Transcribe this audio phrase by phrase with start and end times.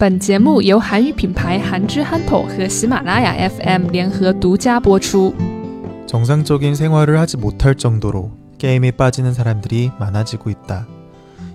[0.00, 5.34] 本节目由韩语品牌韩之憨头和喜马拉雅 FM 联合独家播出。
[6.06, 10.86] 정상적인 생활을 하지 못할 정도로 게임에 빠지는 사람들이 많아지고 있다.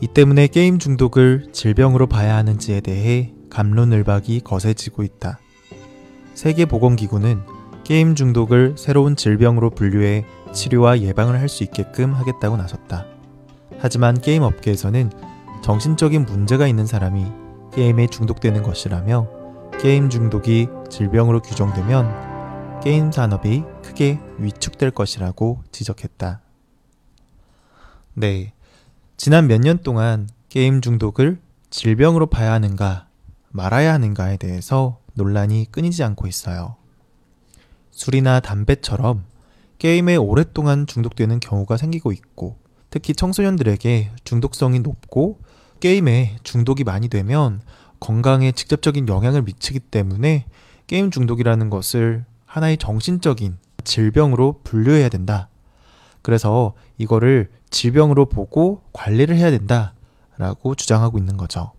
[0.00, 5.40] 이 때문에 게임 중독을 질병으로 봐야 하는지에 대해 감론을박이 거세지고 있다.
[6.34, 7.40] 세계보건기구는
[7.82, 13.04] 게임 중독을 새로운 질병으로 분류해 치료와 예방을 할 수 있게끔 하겠다고 나섰다.
[13.80, 15.10] 하지만 게임 업계에서는
[15.62, 17.41] 정신적인 문제가 있는 사람이
[17.75, 19.27] 게임에 중독되는 것이라며
[19.81, 26.41] 게임 중독이 질병으로 규정되면 게임 산업이 크게 위축될 것이라고 지적했다.
[28.13, 28.53] 네.
[29.17, 31.39] 지난 몇 년 동안 게임 중독을
[31.71, 33.07] 질병으로 봐야 하는가,
[33.49, 36.75] 말아야 하는가에 대해서 논란이 끊이지 않고 있어요.
[37.89, 39.25] 술이나 담배처럼
[39.79, 42.57] 게임에 오랫동안 중독되는 경우가 생기고 있고,
[42.91, 45.39] 특히 청소년들에게 중독성이 높고
[45.83, 47.59] 게임에 중독이 많이 되면
[47.99, 50.45] 건강에 직접적인 영향을 미치기 때문에
[50.87, 55.49] 게임 중독이라는 것을 하나의 정신적인 질병으로 분류해야 된다.
[56.21, 59.93] 그래서 이거를 질병으로 보고 관리를 해야 된다.
[60.37, 61.73] 라고 주장하고 있는 거죠.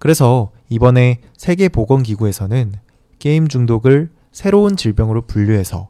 [0.00, 2.72] 그래서 이번에 세계보건기구에서는
[3.20, 5.88] 게임 중독을 새로운 질병으로 분류해서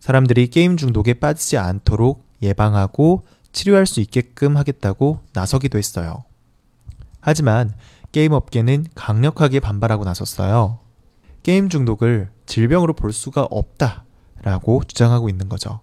[0.00, 3.22] 사람들이 게임 중독에 빠지지 않도록 예방하고
[3.52, 6.24] 치료할 수 있게끔 하겠다고 나서기도 했어요.
[7.24, 7.72] 하지만
[8.12, 10.78] 게임 업계는 강력하게 반발하고 나섰어요.
[11.42, 14.04] 게임 중독을 질병으로 볼 수가 없다.
[14.42, 15.80] 라고 주장하고 있는 거죠.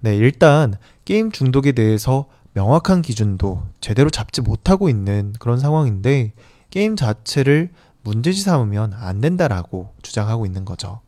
[0.00, 0.74] 네, 일단
[1.04, 6.32] 게임 중독에 대해서 명확한 기준도 제대로 잡지 못하고 있는 그런 상황인데
[6.70, 7.70] 게임 자체를
[8.02, 11.00] 문제시 삼으면 안 된다라고 주장하고 있는 거죠.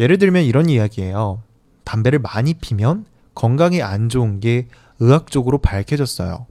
[0.00, 1.42] 예를 들면 이런 이야기예요.
[1.84, 4.66] 담배를 많이 피면 건강에 안 좋은 게
[4.98, 6.46] 의학적으로 밝혀졌어요.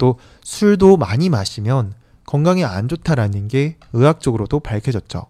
[0.00, 1.92] 또 술도 많이 마시면
[2.24, 5.26] 건강에 안 좋다라는 게 의학적으로도 밝혀졌죠.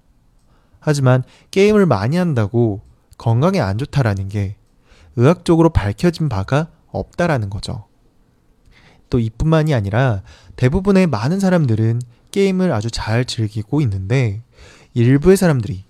[0.79, 2.81] 하지만 게임을 많이 한다고
[3.19, 4.57] 건강에 안 좋다라는 게
[5.17, 7.87] 의학적으로 밝혀진 바가 없다라는 거죠.
[9.11, 10.23] 또 이뿐만이 아니라
[10.55, 14.43] 대부분의 많은 사람들은 게임을 아주 잘 즐기고 있는데
[14.95, 15.85] 일부의 사람들이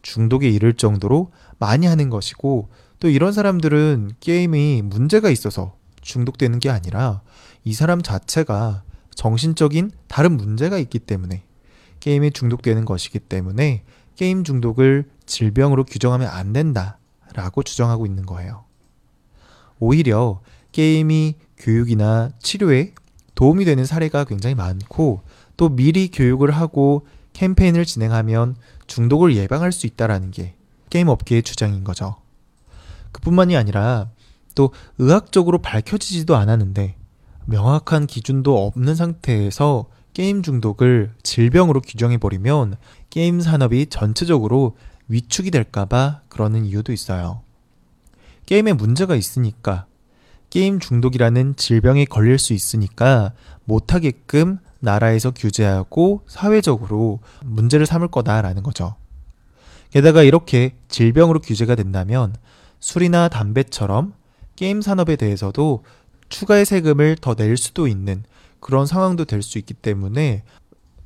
[0.00, 7.22] 중독에 이를 정도로 많이 하는 것이고 또 이런 사람들은 게임이 문제가 있어서 중독되는 게 아니라
[7.64, 8.82] 이 사람 자체가
[9.14, 11.42] 정신적인 다른 문제가 있기 때문에
[12.00, 13.84] 게임에 중독되는 것이기 때문에
[14.16, 18.64] 게임 중독을 질병으로 규정하면 안 된다라고 주장하고 있는 거예요.
[19.78, 20.40] 오히려
[20.72, 22.94] 게임이 교육이나 치료에
[23.34, 25.22] 도움이 되는 사례가 굉장히 많고
[25.56, 30.54] 또 미리 교육을 하고 캠페인을 진행하면 중독을 예방할 수 있다라는 게
[30.90, 32.16] 게임 업계의 주장인 거죠.
[33.12, 34.10] 그뿐만이 아니라
[34.54, 36.96] 또 의학적으로 밝혀지지도 않았는데
[37.46, 42.76] 명확한 기준도 없는 상태에서 게임 중독을 질병으로 규정해버리면
[43.10, 44.76] 게임 산업이 전체적으로
[45.08, 47.42] 위축이 될까봐 그러는 이유도 있어요.
[48.46, 49.86] 게임에 문제가 있으니까
[50.50, 53.32] 게임 중독이라는 질병에 걸릴 수 있으니까
[53.64, 58.96] 못하게끔 나라에서 규제하고 사회적으로 문제를 삼을 거다라는 거죠.
[59.90, 62.34] 게다가 이렇게 질병으로 규제가 된다면
[62.80, 64.12] 술이나 담배처럼
[64.56, 65.84] 게임 산업에 대해서도
[66.28, 68.24] 추가의 세금을 더 낼 수도 있는
[68.60, 70.44] 그런 상황도 될 수 있기 때문에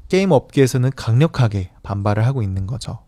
[0.09, 2.99] 게임 업계에서는 강력하게 반발을 하고 있는 거죠.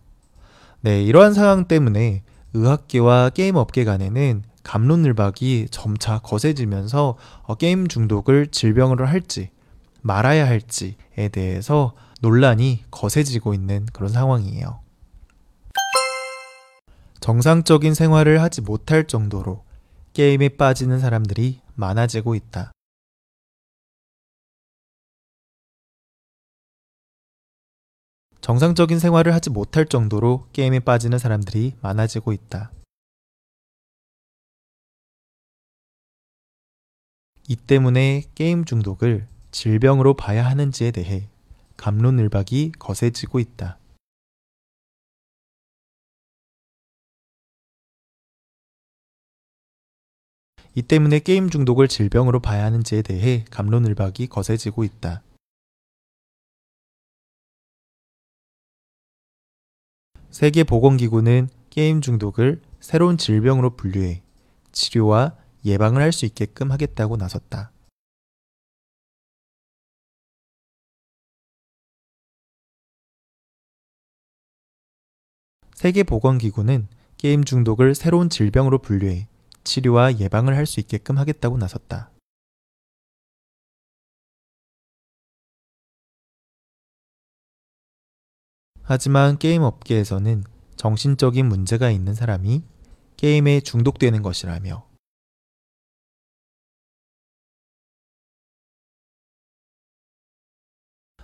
[0.80, 2.22] 네, 이러한 상황 때문에
[2.54, 9.50] 의학계와 게임 업계 간에는 감론을박이 점차 거세지면서 어, 게임 중독을 질병으로 할지
[10.02, 14.80] 말아야 할지에 대해서 논란이 거세지고 있는 그런 상황이에요.
[17.20, 19.62] 정상적인 생활을 하지 못할 정도로
[20.18, 22.72] 게임에 빠지는 사람들이 많아지고 있다.
[28.40, 32.72] 정상적인 생활을 하지 못할 정도로 게임에 빠지는 사람들이 많아지고 있다.
[37.46, 41.28] 이 때문에 게임 중독을 질병으로 봐야 하는지에 대해
[41.76, 43.77] 감론을박이 거세지고 있다.
[50.78, 55.24] 이 때문에 게임 중독을 질병으로 봐야 하는지에 대해 감론을박이 거세지고 있다.
[60.30, 64.22] 세계보건기구는 게임 중독을 새로운 질병으로 분류해
[64.70, 67.72] 치료와 예방을 할 수 있게끔 하겠다고 나섰다.
[75.74, 76.86] 세계보건기구는
[77.16, 79.26] 게임 중독을 새로운 질병으로 분류해
[79.68, 82.10] 치료와 예방을 할 수 있게끔 하겠다고 나섰다.
[88.82, 90.44] 하지만 게임 업계에서는
[90.76, 92.62] 정신적인 문제가 있는 사람이
[93.18, 94.86] 게임에 중독되는 것이라며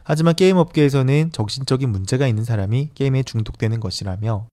[0.04, 4.48] 하지만 게임 업계에서는 정신적인 문제가 있는 사람이 게임에 중독되는 것이라며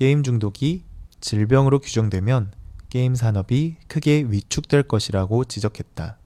[0.00, 0.82] 게임 중독이
[1.20, 2.54] 질병으로 규정되면
[2.88, 6.18] 게임 산업이 크게 위축될 것이라고 지적했다.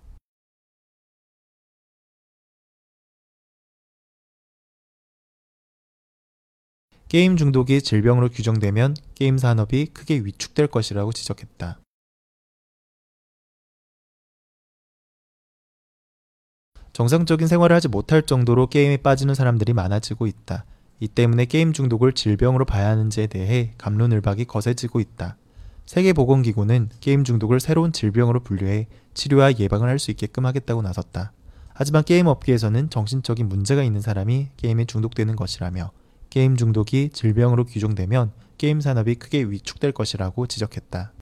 [7.08, 11.80] 게임 중독이 질병으로 규정되면 게임 산업이 크게 위축될 것이라고 지적했다.
[16.92, 20.64] 정상적인 생활을 하지 못할 정도로 게임에 빠지는 사람들이 많아지고 있다.
[21.00, 25.36] 이 때문에 게임 중독을 질병으로 봐야 하는지에 대해 갑론을박이 거세지고 있다.
[25.86, 31.32] 세계보건기구는 게임 중독을 새로운 질병으로 분류해 치료와 예방을 할 수 있게끔 하겠다고 나섰다.
[31.72, 35.90] 하지만 게임 업계에서는 정신적인 문제가 있는 사람이 게임에 중독되는 것이라며
[36.30, 41.14] 게임 중독이 질병으로 규정되면 게임 산업이 크게 위축될 것이라고 지적했다.